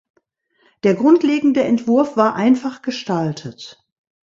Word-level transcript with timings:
Der 0.81 0.95
grundlegende 0.95 1.61
Entwurf 1.63 2.17
war 2.17 2.33
einfach 2.33 2.81
gestaltet. 2.81 3.85